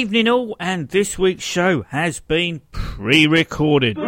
[0.00, 3.98] Evening all, and this week's show has been pre-recorded.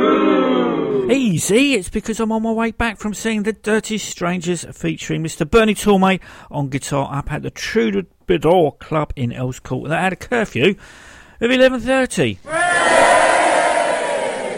[1.11, 5.49] Easy, it's because I'm on my way back from seeing The Dirty Strangers featuring Mr.
[5.49, 6.19] Bernie Tormé
[6.51, 10.77] on guitar up at the Troubadour Club in Earls Court that had a curfew
[11.43, 12.39] of 11.30.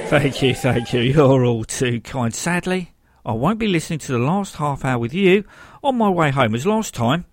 [0.09, 2.33] Thank you, thank you, you're all too kind.
[2.33, 2.93] Sadly,
[3.27, 5.43] I won't be listening to the last half hour with you
[5.83, 7.25] on my way home as last time.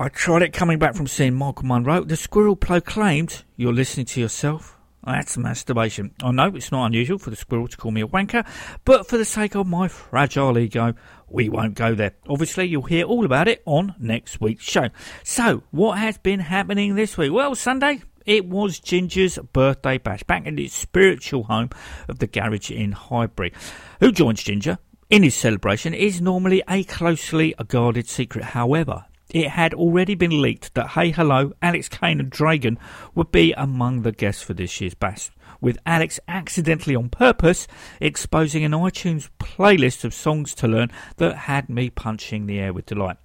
[0.00, 2.04] I tried it coming back from seeing Michael Monroe.
[2.04, 4.78] The squirrel proclaimed, You're listening to yourself.
[5.04, 6.14] Oh, that's masturbation.
[6.22, 8.46] I know it's not unusual for the squirrel to call me a wanker,
[8.84, 10.94] but for the sake of my fragile ego,
[11.28, 12.12] we won't go there.
[12.28, 14.88] Obviously, you'll hear all about it on next week's show.
[15.24, 17.32] So, what has been happening this week?
[17.32, 21.70] Well, Sunday, it was Ginger's birthday bash back in its spiritual home
[22.06, 23.52] of the garage in Highbury.
[23.98, 24.78] Who joins Ginger?
[25.10, 28.44] In his celebration is normally a closely guarded secret.
[28.44, 32.78] However, it had already been leaked that Hey Hello, Alex Kane and Dregen
[33.14, 35.30] would be among the guests for this year's bash,
[35.60, 37.66] with Alex accidentally on purpose
[38.00, 42.86] exposing an iTunes playlist of songs to learn that had me punching the air with
[42.86, 43.16] delight.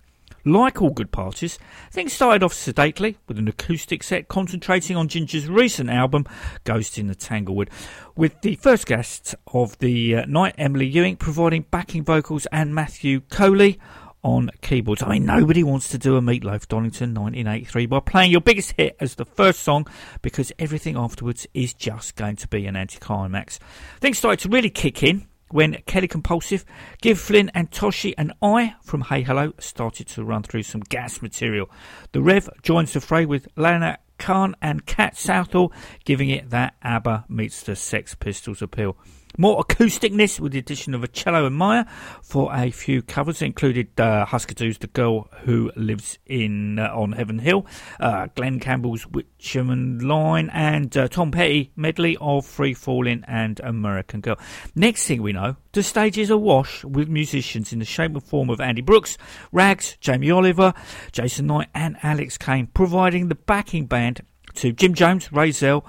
[0.45, 1.57] Like all good parties,
[1.89, 6.25] things started off sedately with an acoustic set concentrating on Ginger's recent album,
[6.66, 7.69] Ghost in the Tanglewood,
[8.17, 13.22] with the first guest of the uh, night, Emily Ewing, providing backing vocals and Matthew
[13.29, 13.79] Coley
[14.23, 15.03] on keyboards.
[15.03, 18.95] I mean, nobody wants to do a Meatloaf Donington 1983 by playing your biggest hit
[19.00, 19.85] as the first song
[20.22, 23.59] because everything afterwards is just going to be an anticlimax.
[24.00, 26.66] Things started to really kick in when Kelly Compulsive,
[27.01, 31.22] Give Flynn and Toshi and I from Hey Hello started to run through some gas
[31.22, 31.69] material.
[32.12, 35.72] The Rev joins the fray with Lana Khan and Kat Southall,
[36.06, 38.97] giving it that ABBA meets the Sex Pistols appeal.
[39.38, 41.85] More acousticness with the addition of a cello and Maya
[42.21, 43.41] for a few covers.
[43.41, 47.66] Included uh, Husker Du's The Girl Who Lives in uh, on Heaven Hill,
[47.99, 54.21] uh, Glen Campbell's Wichita Lineman, and uh, Tom Petty medley of Free Falling and American
[54.21, 54.38] Girl.
[54.75, 58.50] Next thing we know, the stage is awash with musicians in the shape and form
[58.51, 59.17] of Andy Brooks,
[59.51, 60.73] Rags, Jamie Oliver,
[61.11, 64.21] Jason Knight, and Alex Kane, providing the backing band
[64.55, 65.85] to Jim Jones, Ray Zell,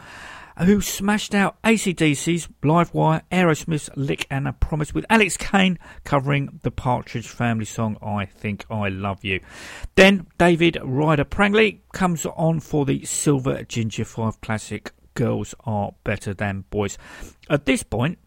[0.58, 6.70] who smashed out ACDC's Livewire, Aerosmith's Lick and a Promise with Alex Kane covering the
[6.70, 9.40] Partridge Family song I Think I Love You.
[9.94, 16.34] Then David Ryder Prangley comes on for the Silver Ginger 5 classic Girls Are Better
[16.34, 16.98] Than Boys.
[17.48, 18.18] At this point,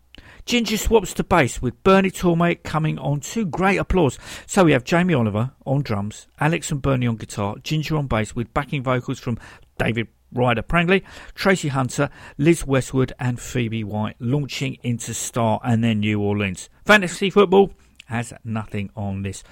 [0.45, 4.17] Ginger swaps to bass with Bernie Tormé coming on to great applause.
[4.45, 8.33] So we have Jamie Oliver on drums, Alex and Bernie on guitar, Ginger on bass
[8.33, 9.37] with backing vocals from
[9.77, 11.03] David Ryder Prangley,
[11.35, 16.69] Tracy Hunter, Liz Westwood, and Phoebe White launching into Star and then New Orleans.
[16.85, 17.71] Fantasy football
[18.07, 19.43] has nothing on this.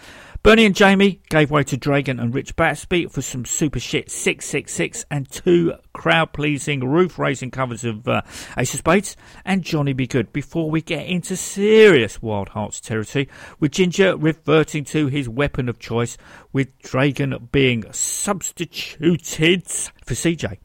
[0.46, 5.28] Bernie and Jamie gave way to Dregen and Rich Battersby for some Supershit 666 and
[5.28, 8.22] two crowd pleasing, roof raising covers of uh,
[8.56, 10.06] Ace of Spades and Johnny B.
[10.06, 10.32] Goode.
[10.32, 13.28] Before we get into serious Wild Hearts territory,
[13.60, 16.16] with Ginger reverting to his weapon of choice,
[16.54, 20.60] with Dregen being substituted for CJ.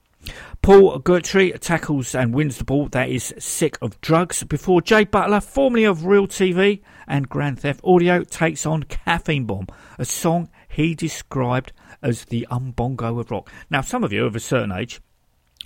[0.63, 2.89] Paul Gertry tackles and wins the ball.
[2.89, 4.45] That is sick of drugs.
[4.45, 9.67] Before Jay Butler, formerly of Real TV and Grand Theft Audio, takes on Caffeine Bomb,
[9.99, 11.73] a song he described
[12.03, 13.51] as the umbongo of rock.
[13.69, 15.01] Now, some of you of a certain age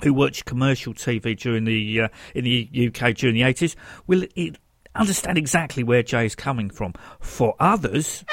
[0.03, 3.77] who watched commercial TV during the uh, in the UK during the 80s
[4.07, 4.25] will
[4.95, 6.95] understand exactly where Jay is coming from.
[7.21, 8.25] For others.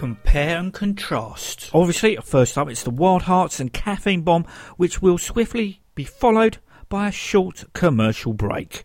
[0.00, 1.68] Compare and contrast.
[1.74, 4.46] Obviously, first up, it's the Wild Hearts and Caffeine Bomb,
[4.78, 6.56] which will swiftly be followed
[6.88, 8.84] by a short commercial break.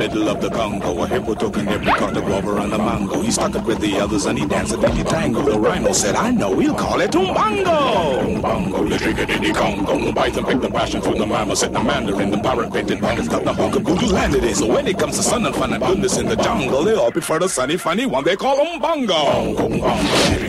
[0.00, 1.02] middle of the Congo.
[1.02, 3.20] A hippo took an apricot, a grover, and a mango.
[3.20, 5.42] He stuck it with the others and he danced a diddy tango.
[5.42, 8.40] The rhino said, I know, we'll call it Umbango.
[8.40, 10.12] Umbango, the trigger diddy Congo.
[10.12, 12.30] Python picked the passion through the mama, said the mandarin.
[12.30, 14.58] The parrot painted bandits got the hunk of voodoo land it is.
[14.58, 17.12] So when it comes to sun and fun and goodness in the jungle, they all
[17.12, 19.20] prefer the sunny, funny one they call Umbango.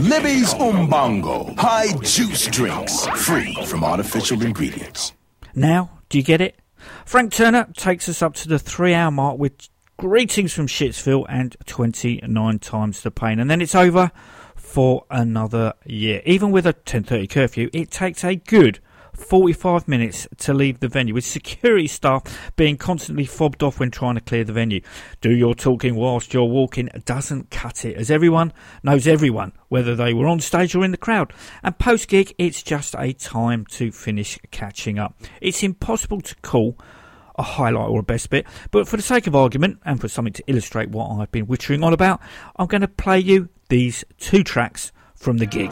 [0.10, 1.58] Libby's Umbango.
[1.58, 3.06] High juice drinks.
[3.28, 5.12] Free from artificial ingredients.
[5.54, 6.61] Now, do you get it?
[7.06, 11.56] Frank Turner takes us up to the three hour mark with greetings from Shitsville and
[11.66, 13.40] 29 times the pain.
[13.40, 14.12] And then it's over
[14.56, 16.22] for another year.
[16.26, 18.80] Even with a 10.30 curfew, it takes a good
[19.22, 24.16] 45 minutes to leave the venue, with security staff being constantly fobbed off when trying
[24.16, 24.82] to clear the venue.
[25.22, 28.52] Do your talking whilst you're walking doesn't cut it, as everyone
[28.84, 31.34] knows everyone, whether they were on stage or in the crowd.
[31.64, 35.16] And post gig, it's just a time to finish catching up.
[35.40, 36.78] It's impossible to call
[37.36, 40.34] a highlight or a best bit, but for the sake of argument and for something
[40.34, 42.20] to illustrate what I've been wittering on about,
[42.58, 45.72] I'm going to play you these two tracks from the gig.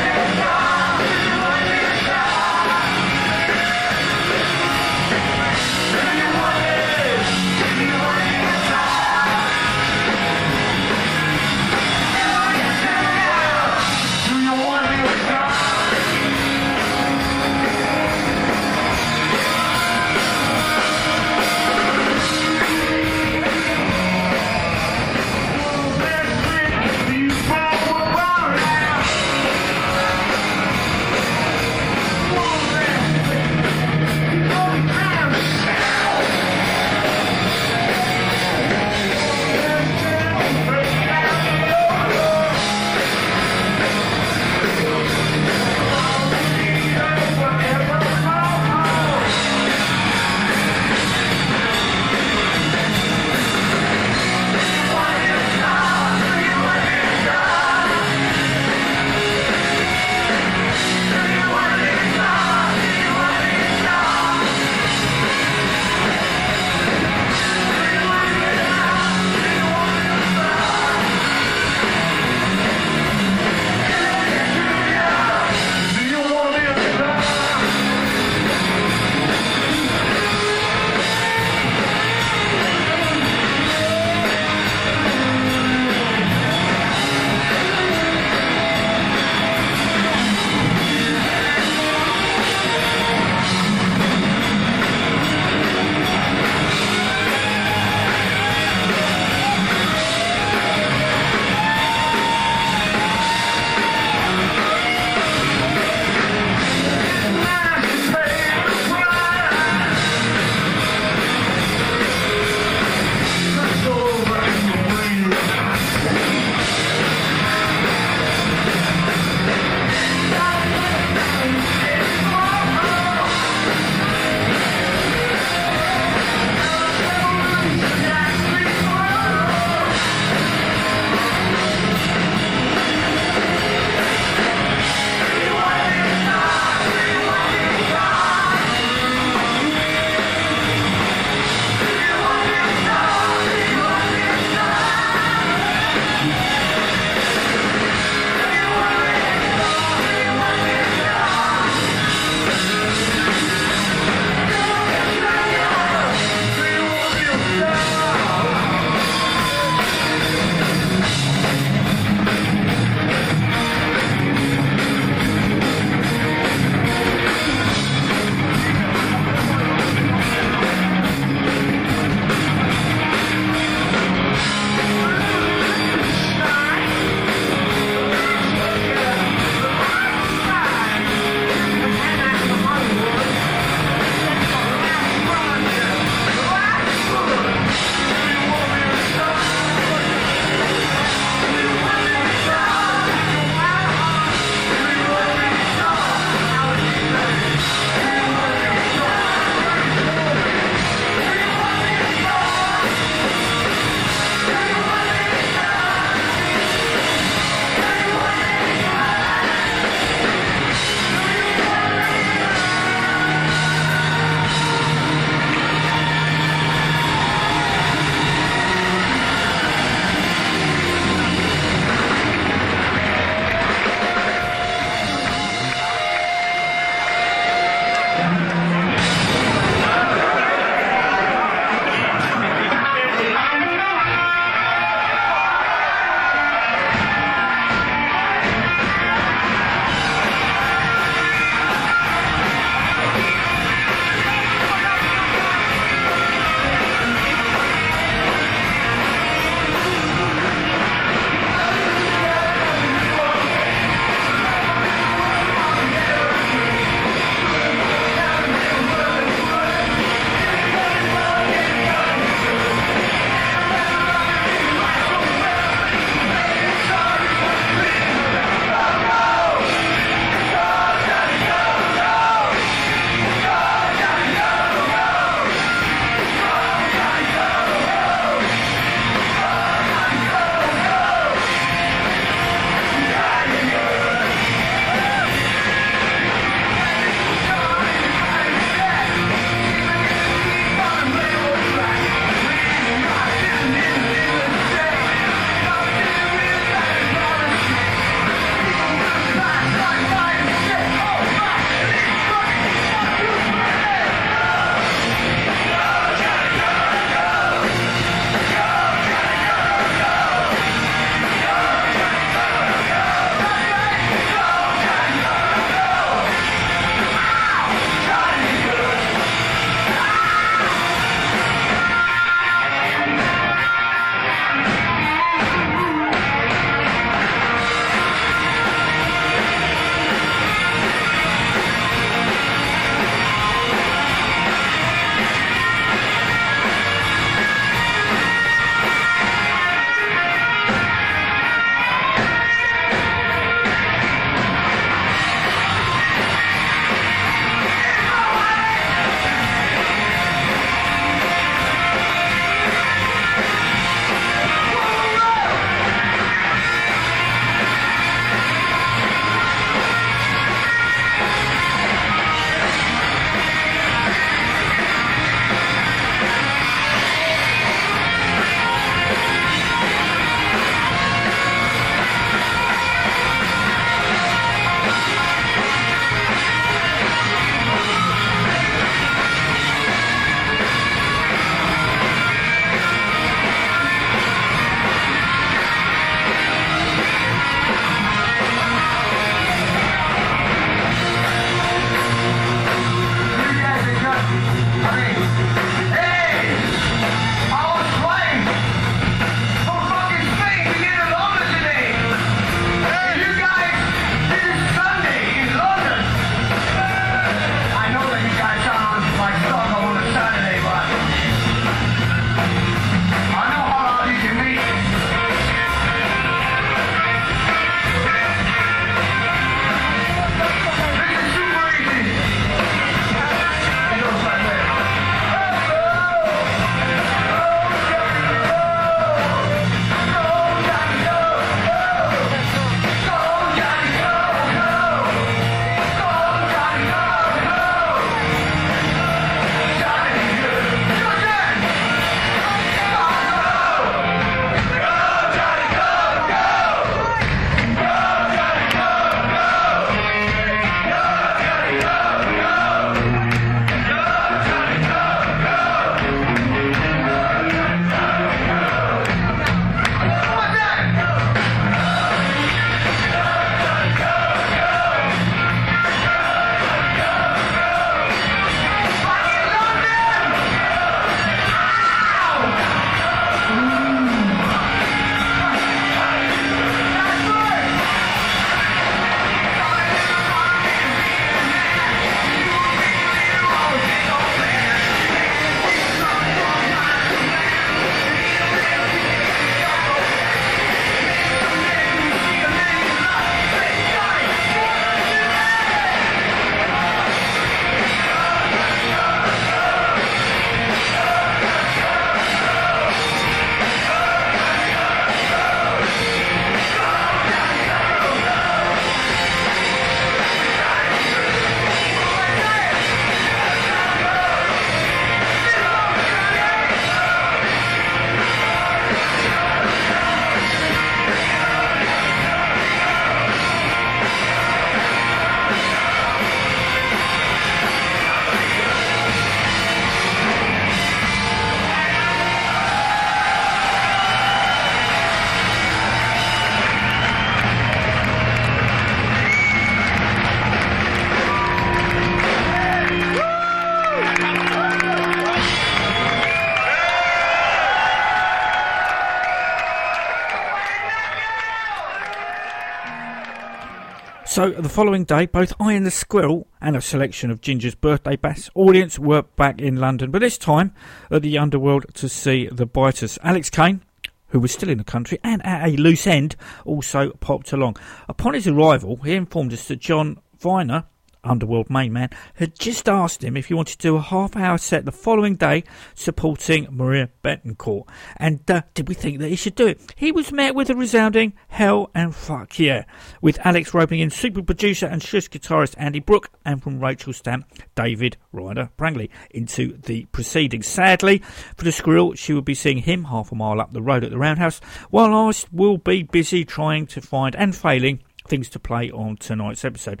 [554.42, 558.16] So the following day, both I and the Squirrel and a selection of Ginger's birthday
[558.16, 560.74] bass audience were back in London, but this time
[561.12, 563.20] at the Underworld to see the Biters.
[563.22, 563.82] Alex Kane,
[564.30, 567.76] who was still in the country and at a loose end, also popped along.
[568.08, 570.86] Upon his arrival, he informed us that John Viner
[571.24, 574.58] Underworld main man, had just asked him if he wanted to do a half hour
[574.58, 575.62] set the following day
[575.94, 577.86] supporting Maria Betancourt.
[578.16, 579.94] And uh, did we think that he should do it?
[579.96, 582.84] He was met with a resounding hell and fuck yeah,
[583.20, 587.46] with Alex roping in super producer and shush guitarist Andy Brook and from Rachel Stamp,
[587.76, 590.66] David Ryder Prangley into the proceedings.
[590.66, 591.18] Sadly,
[591.56, 594.10] for the Squirrel, she will be seeing him half a mile up the road at
[594.10, 598.90] the Roundhouse, while I will be busy trying to find and failing things to play
[598.90, 600.00] on tonight's episode.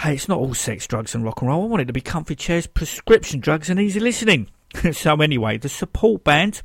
[0.00, 1.62] Hey, it's not all sex, drugs, and rock and roll.
[1.62, 4.48] I want it to be comfy chairs, prescription drugs, and easy listening.
[4.92, 6.62] so, anyway, the support band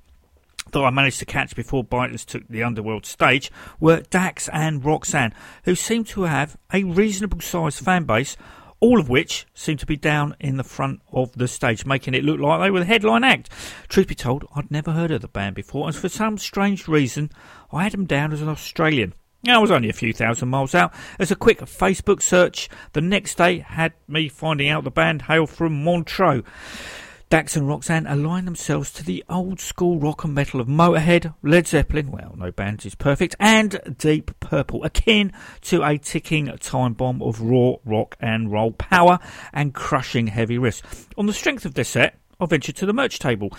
[0.72, 5.34] that I managed to catch before Biters took the underworld stage were Daxx and Roxane,
[5.66, 8.38] who seem to have a reasonable sized fan base,
[8.80, 12.24] all of which seem to be down in the front of the stage, making it
[12.24, 13.50] look like they were the headline act.
[13.90, 17.32] Truth be told, I'd never heard of the band before, and for some strange reason,
[17.70, 19.14] I had them down as an Australian.
[19.48, 20.94] I was only a few thousand miles out.
[21.20, 25.46] As a quick Facebook search the next day had me finding out the band hail
[25.46, 26.44] from Montreux.
[27.30, 31.68] Daxx and Roxane align themselves to the old school rock and metal of Motorhead, Led
[31.68, 35.32] Zeppelin, well, no band is perfect, and Deep Purple, akin
[35.62, 39.20] to a ticking time bomb of raw rock and roll power
[39.54, 40.84] and crushing heavy riffs.
[41.18, 43.52] On the strength of this set, I ventured to the merch table.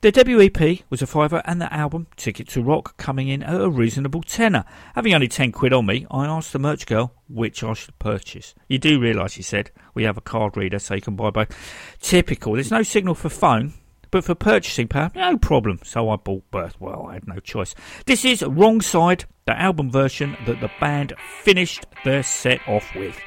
[0.00, 3.60] Their debut EP was a fiver and the album Ticket to Rock coming in at
[3.60, 4.64] a reasonable tenner.
[4.94, 8.54] Having only 10 quid on me, I asked the merch girl which I should purchase.
[8.68, 11.48] You do realise, she said, we have a card reader so you can buy both.
[12.00, 13.74] Typical, there's no signal for phone,
[14.12, 15.80] but for purchasing power, no problem.
[15.82, 16.80] So I bought both.
[16.80, 17.74] Well, I had no choice.
[18.06, 23.18] This is Wrong Side, the album version that the band finished their set off with.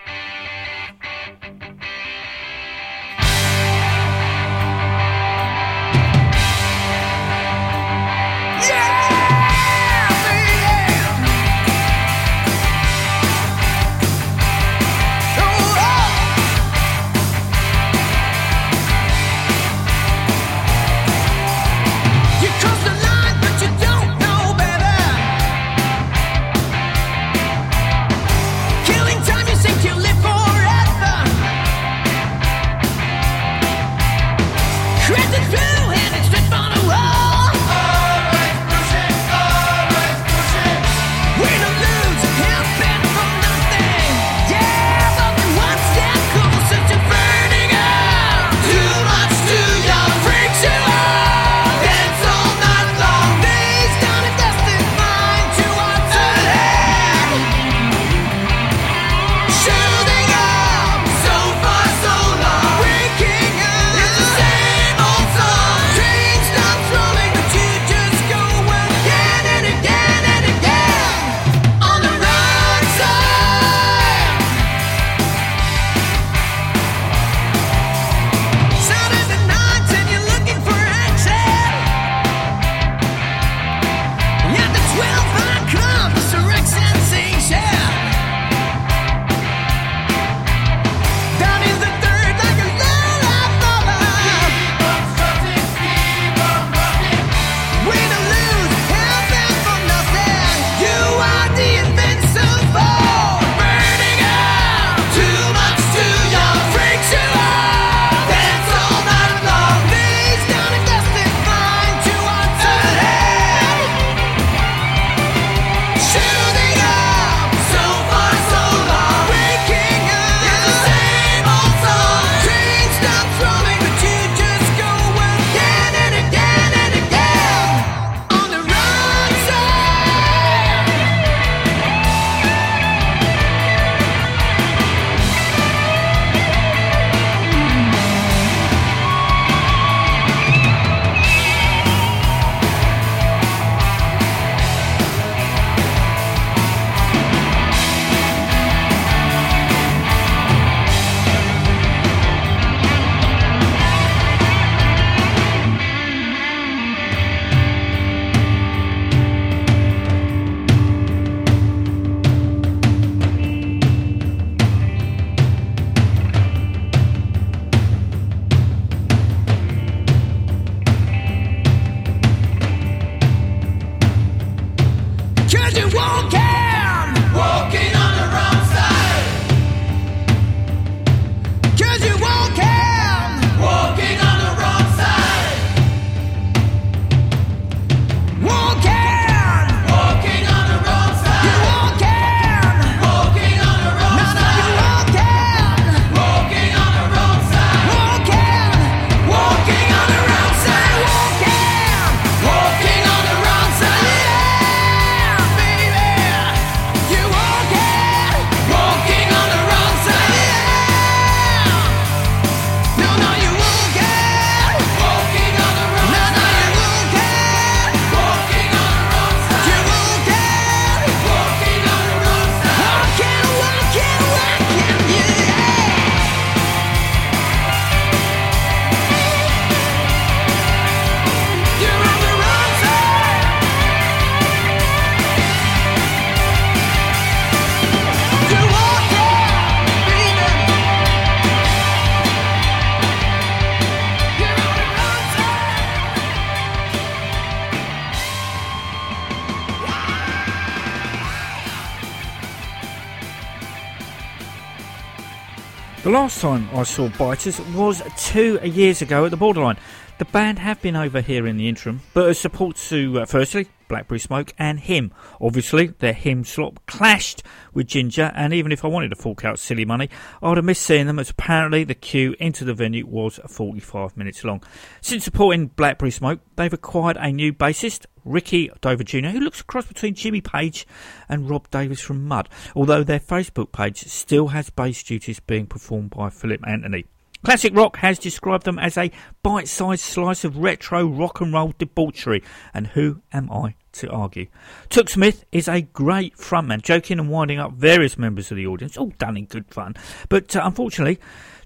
[256.21, 259.77] Last time I saw Biters was two years ago at the Borderline.
[260.21, 263.69] The band have been over here in the interim, but as support to, uh, firstly,
[263.88, 265.12] Blackberry Smoke and him.
[265.41, 267.41] Obviously, their him slop clashed
[267.73, 270.65] with Ginger, and even if I wanted to fork out silly money, I would have
[270.65, 274.62] missed seeing them as apparently the queue into the venue was 45 minutes long.
[275.01, 279.63] Since supporting Blackberry Smoke, they've acquired a new bassist, Ricky Dover Jr., who looks a
[279.63, 280.86] cross between Jimmy Page
[281.29, 286.12] and Rob Davis from Mud, although their Facebook page still has bass duties being performed
[286.12, 287.05] by Philip Anthony.
[287.43, 291.73] Classic Rock has described them as a bite sized slice of retro rock and roll
[291.75, 294.45] debauchery, and who am I to argue?
[294.89, 298.95] Tuk Smith is a great frontman, joking and winding up various members of the audience,
[298.95, 299.95] all done in good fun.
[300.30, 301.19] But uh, unfortunately,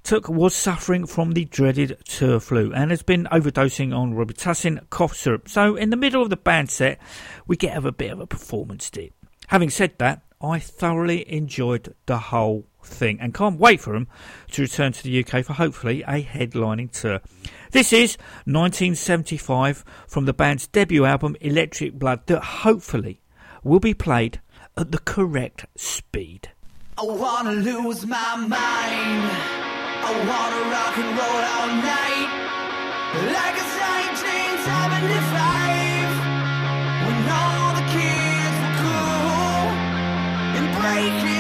[0.04, 5.14] Tuk was suffering from the dreaded tour flu and has been overdosing on Robitussin cough
[5.14, 5.50] syrup.
[5.50, 7.02] So, in the middle of the band set,
[7.48, 9.14] we get a bit of a performance dip.
[9.48, 14.08] Having said that, I thoroughly enjoyed the whole thing and can't wait for them
[14.52, 17.20] to return to the UK for hopefully a headlining tour.
[17.72, 23.22] This is 1975 from the band's debut album Electric Blood that hopefully
[23.64, 24.40] will be played
[24.78, 26.50] at the correct speed.
[26.98, 29.30] I wanna lose my mind.
[30.08, 32.30] I wanna rock and roll all night.
[33.36, 36.12] Like it's 1975.
[37.06, 39.68] When all the kids were cool
[40.56, 41.35] and breaking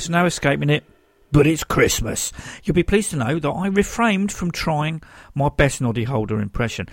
[0.00, 0.84] There's no escaping it,
[1.30, 2.32] but it's Christmas.
[2.64, 5.02] You'll be pleased to know that I refrained from trying
[5.34, 6.88] my best noddy holder impression.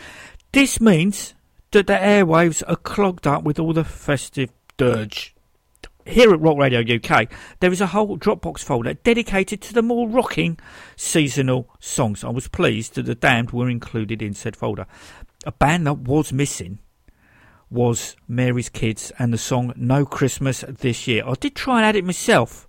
[0.51, 1.33] This means
[1.71, 5.33] that the airwaves are clogged up with all the festive dirge.
[6.05, 10.09] Here at Rock Radio UK, there is a whole Dropbox folder dedicated to the more
[10.09, 10.59] rocking
[10.97, 12.25] seasonal songs.
[12.25, 14.85] I was pleased that the Damned were included in said folder.
[15.45, 16.79] A band that was missing
[17.69, 21.23] was Mary's Kids and the song No Christmas This Year.
[21.25, 22.66] I did try and add it myself,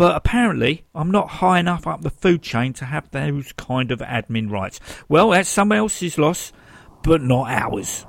[0.00, 3.98] but apparently I'm not high enough up the food chain to have those kind of
[3.98, 4.80] admin rights.
[5.10, 6.54] Well, that's someone else's loss,
[7.02, 8.06] but not ours.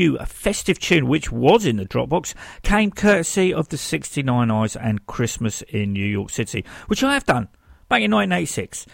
[0.00, 2.32] New festive tune, which was in the Dropbox,
[2.62, 7.26] came courtesy of the 69 Eyes and Christmas in New York City, which I have
[7.26, 7.48] done
[7.90, 8.86] back in 1986.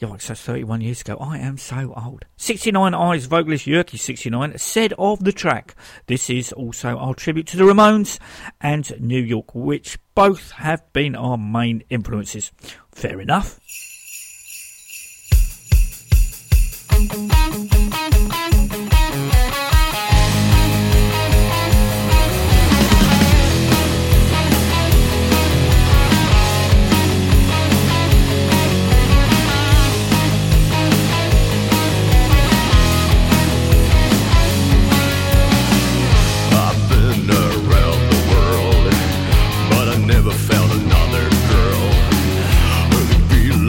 [0.00, 1.16] Yikes, that's 31 years ago.
[1.16, 2.26] I am so old.
[2.36, 5.74] 69 Eyes vocalist Jyrki69 said of the track,
[6.06, 8.20] This is also our tribute to the Ramones
[8.60, 12.52] and New York, which both have been our main influences.
[12.92, 13.58] Fair enough.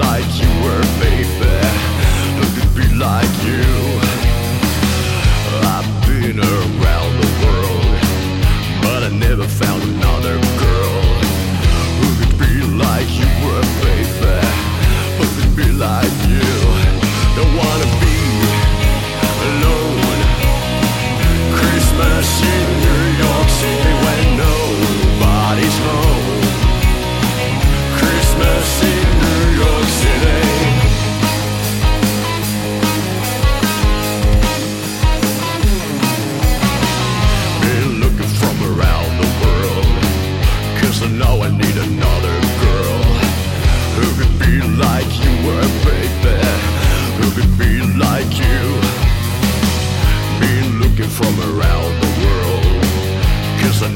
[0.08, 1.26] Like you were, baby.
[2.38, 3.75] Who could be like you?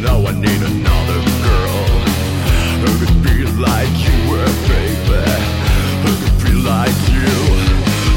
[0.01, 1.79] I I need another girl
[2.79, 5.27] who could be like you were, baby.
[6.03, 7.27] Who could be like you.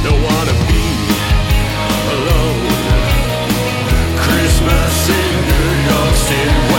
[0.06, 0.84] Don't wanna be
[2.14, 2.62] alone.
[4.14, 6.71] Christmas in New York City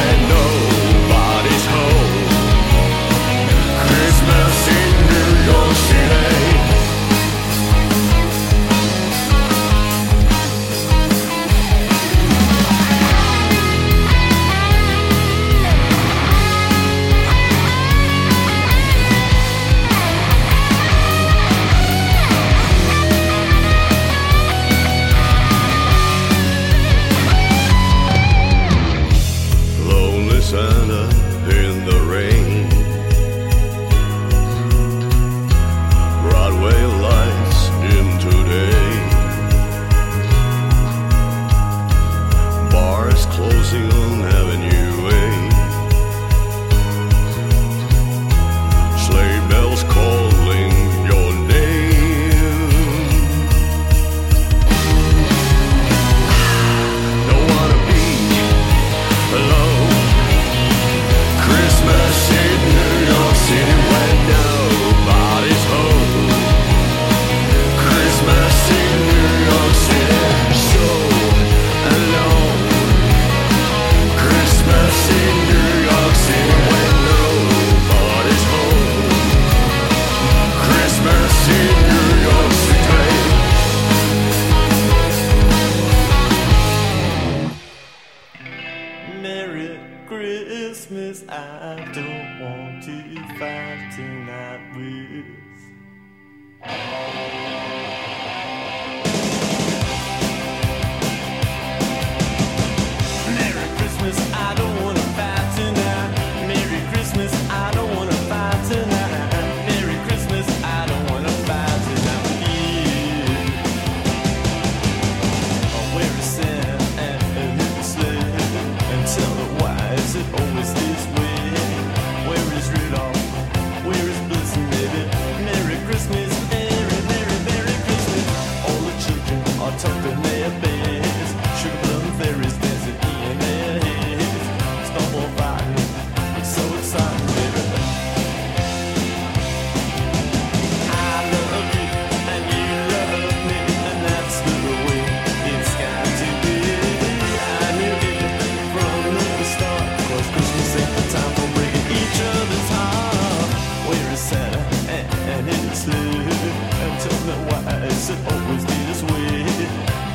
[156.15, 159.43] And tell me why is it always this way?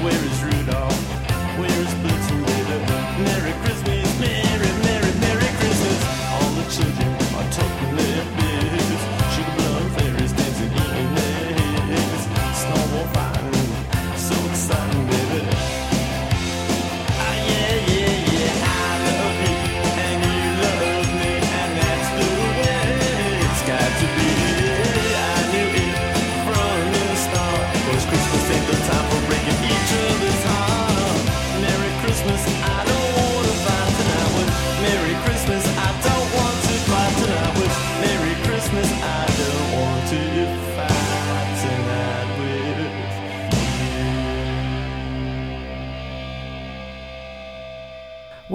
[0.05, 1.08] Where is Rudolph?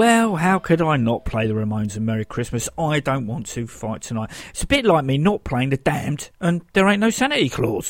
[0.04, 2.68] well, how could I not play the Ramones and Merry Christmas?
[2.78, 4.32] I don't want to fight tonight.
[4.50, 7.90] It's a bit like me not playing the Damned and there ain't no sanity clause.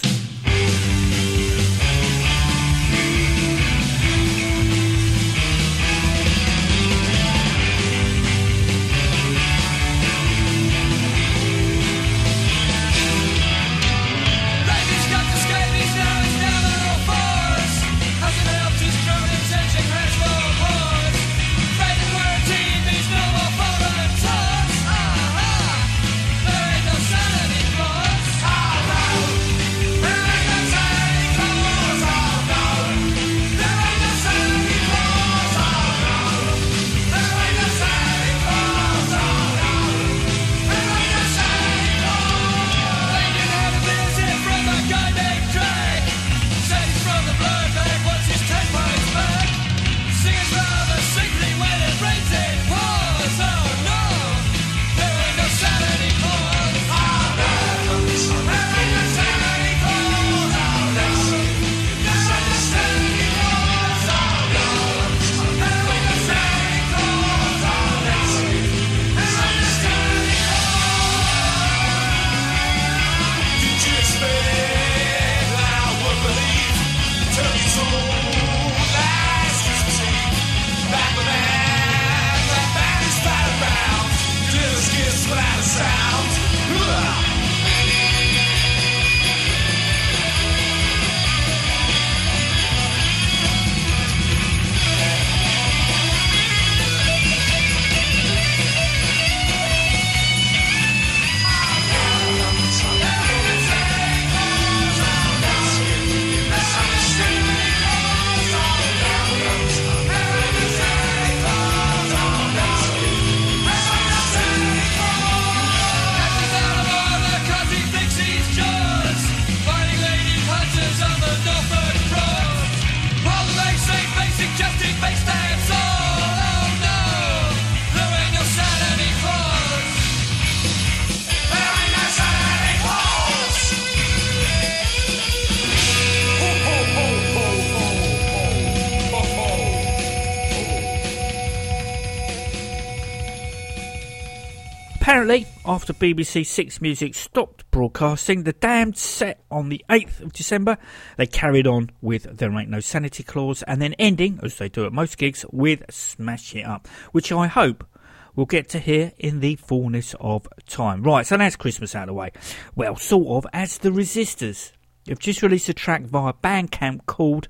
[145.74, 150.78] after BBC Six Music stopped broadcasting, The Damned set on the 8th of December.
[151.18, 154.86] They carried on with There Ain't No Sanity Clause and then ending, as they do
[154.86, 157.88] at most gigs, with Smash It Up, which I hope
[158.36, 161.02] we'll get to hear in the fullness of time.
[161.02, 162.30] Right, so that's Christmas out of the way.
[162.76, 164.74] Well, sort of, as The Resistors
[165.08, 167.48] have just released a track via Bandcamp called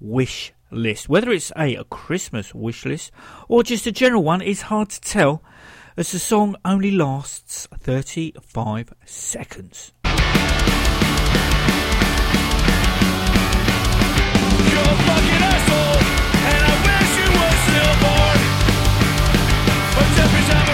[0.00, 1.10] Wish List.
[1.10, 3.12] Whether it's a, a Christmas wish list
[3.48, 5.42] or just a general one is hard to tell
[5.96, 9.92] as the song only lasts 35 seconds.
[15.38, 16.00] Asshole,
[16.50, 18.40] and I wish you were still born.
[19.94, 20.65] But every time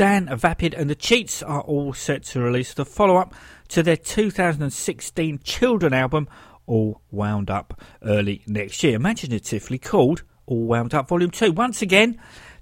[0.00, 3.34] Dan Vapid and the Cheats are all set to release the follow up
[3.68, 6.26] to their 2016 Children album,
[6.64, 11.52] All Wound Up, early next year, imaginatively called All Wound Up Volume 2.
[11.52, 12.18] Once again,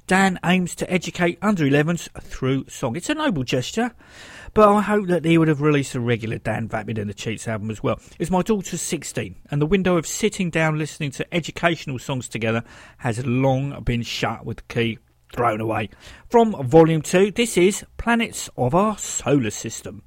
[0.08, 2.96] Dan aims to educate under 11s through song.
[2.96, 3.92] It's a noble gesture,
[4.52, 7.46] but I hope that he would have released a regular Dan Vapid and the Cheats
[7.46, 8.00] album as well.
[8.18, 12.64] It's my daughter's 16, and the window of sitting down listening to educational songs together
[12.96, 14.98] has long been shut with key
[15.32, 15.90] thrown away.
[16.28, 20.02] From Volume 2, this is Planets of Our Solar System.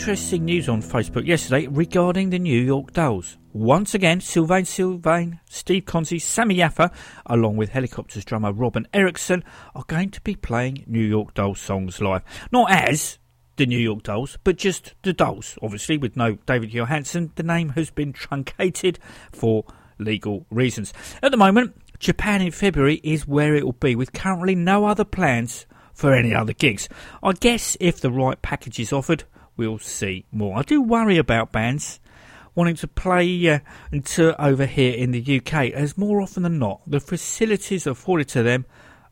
[0.00, 3.36] Interesting news on Facebook yesterday regarding the New York Dolls.
[3.52, 6.90] Once again, Sylvain Sylvain, Steve Conte, Sami Yaffa,
[7.26, 9.44] along with Hellacopters drummer Robin Erickson,
[9.74, 12.22] are going to be playing New York Dolls songs live.
[12.50, 13.18] Not as
[13.56, 15.58] the New York Dolls, but just the Dolls.
[15.60, 18.98] Obviously, with no David Johansen, the name has been truncated
[19.32, 19.66] for
[19.98, 20.94] legal reasons.
[21.22, 25.04] At the moment, Japan in February is where it will be, with currently no other
[25.04, 26.88] plans for any other gigs.
[27.22, 29.24] I guess if the right package is offered,
[29.60, 30.58] we'll see more.
[30.58, 32.00] I do worry about bands
[32.54, 33.58] wanting to play uh,
[33.92, 38.26] and tour over here in the UK, as more often than not, the facilities afforded
[38.26, 38.64] to them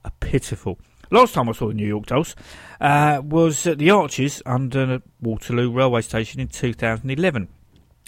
[0.06, 0.78] are pitiful.
[1.10, 2.34] Last time I saw the New York Dolls
[2.80, 7.48] uh, was at the Arches under Waterloo Railway Station in 2011,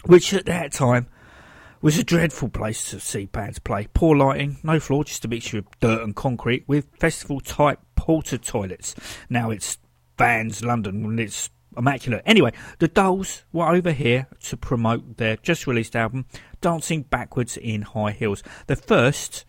[0.07, 1.09] which at that time
[1.83, 3.87] was a dreadful place to see bands play.
[3.93, 8.39] Poor lighting, no floor, just a mixture of dirt and concrete with festival type porta
[8.39, 8.95] toilets.
[9.29, 9.77] Now it's
[10.17, 12.23] Vans London and it's immaculate.
[12.27, 16.27] Anyway, the Dolls were over here to promote their just released album,
[16.61, 18.43] Dancing Backwards in High Heels.
[18.67, 19.45] The first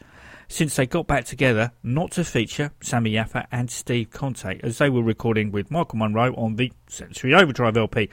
[0.51, 4.89] since they got back together not to feature Sami Yaffa and Steve Conte as they
[4.89, 8.09] were recording with Michael Monroe on the Sensory Overdrive LP.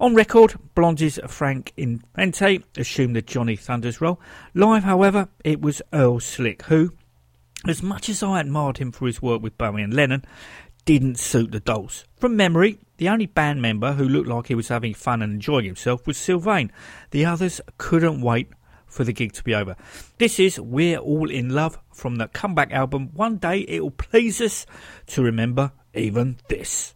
[0.00, 4.18] On record, Blondie's Frank Infante assumed the Johnny Thunders role.
[4.54, 6.92] Live, however, it was Earl Slick, who,
[7.68, 10.24] as much as I admired him for his work with Bowie and Lennon,
[10.84, 12.04] didn't suit the Dolls.
[12.16, 15.64] From memory, the only band member who looked like he was having fun and enjoying
[15.64, 16.70] himself was Sylvain.
[17.10, 18.48] The others couldn't wait
[18.86, 19.76] for the gig to be over.
[20.18, 23.10] This is We're All in Love from the comeback album.
[23.14, 24.66] One day it will please us
[25.08, 26.94] to remember even this.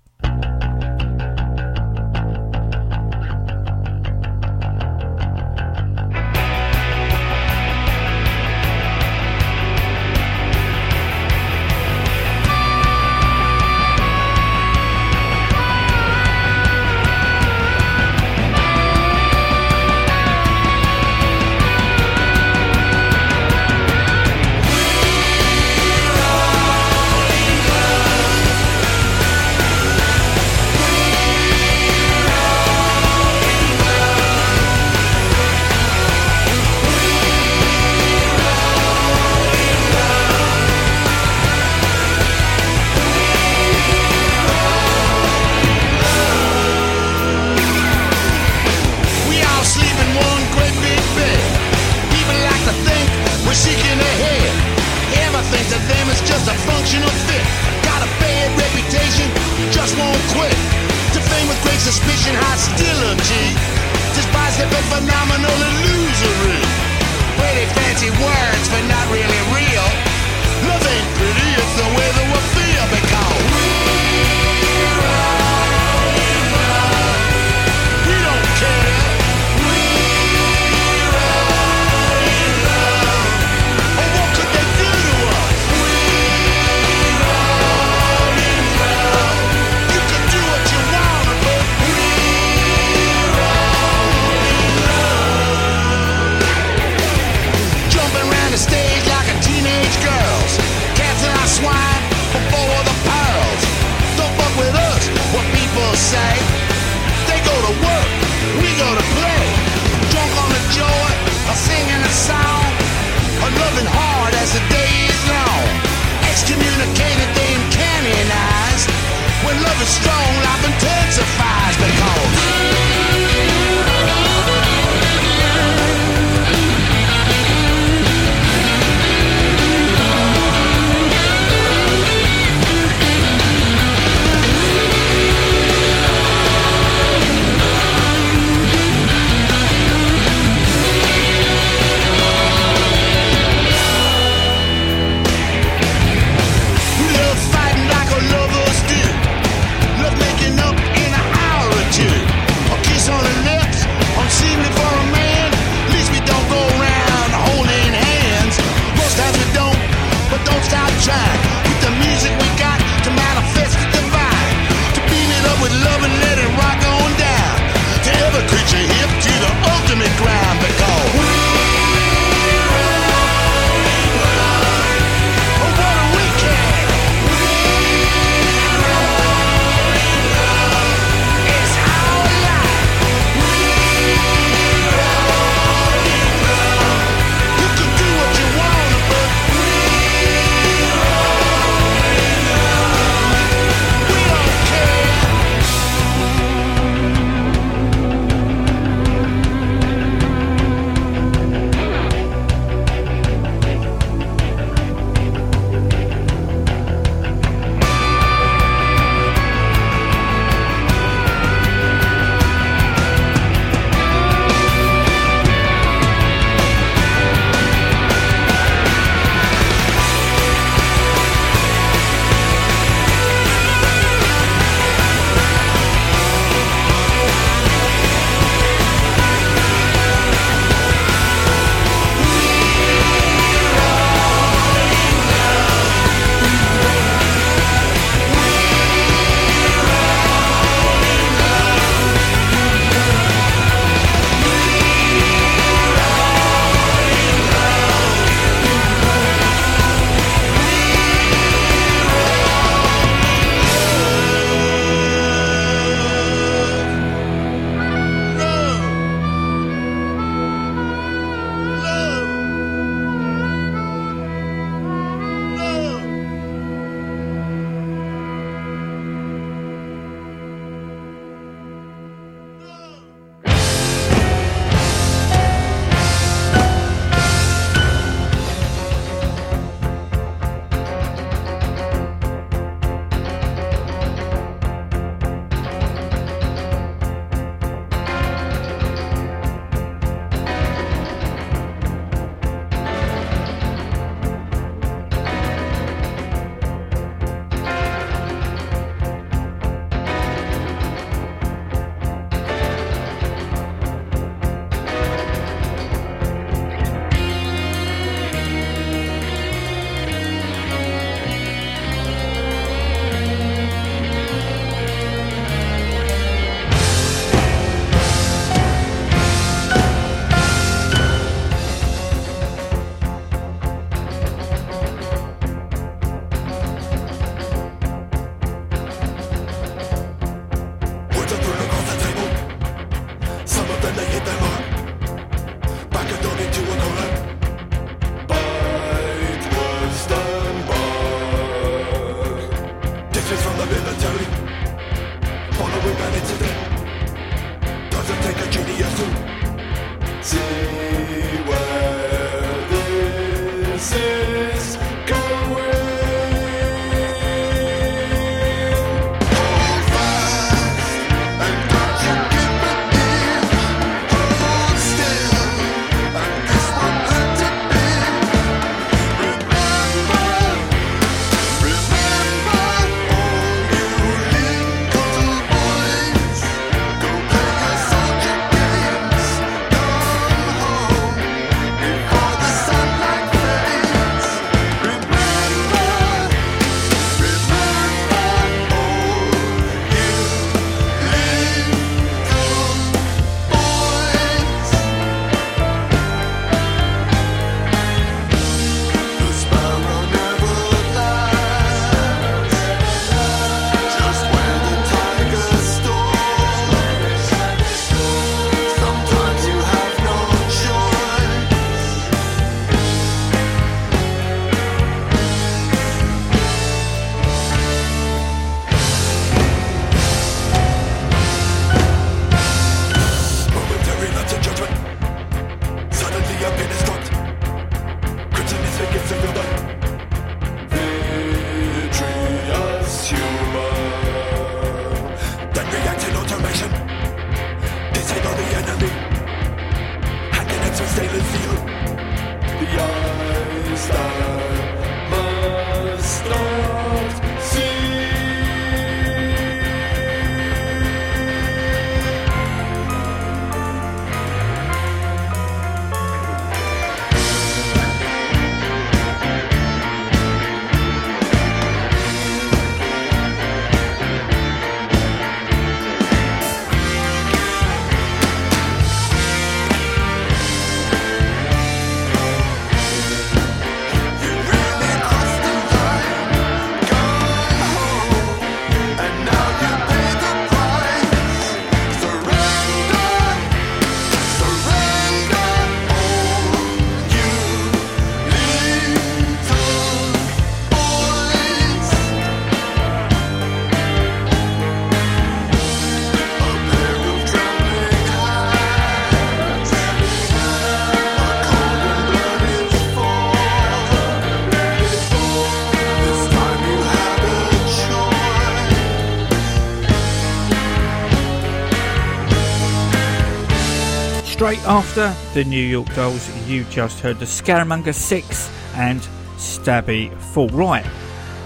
[514.69, 519.01] After the New York Dolls, you just heard the Scaramanga 6 and
[519.39, 520.49] Stabby Fall.
[520.49, 520.85] Right,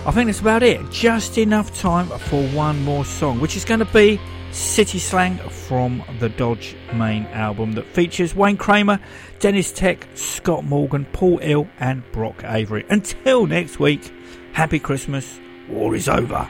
[0.05, 0.81] I think that's about it.
[0.91, 4.21] Just enough time for one more song, which is going to be
[4.51, 8.99] City Slang from the Dodge main album that features Wayne Kramer,
[9.39, 12.85] Deniz Tek, Scott Morgan, Paul Ill, and Brock Avery.
[12.91, 14.13] Until next week,
[14.53, 15.39] happy Christmas.
[15.69, 16.49] War is over.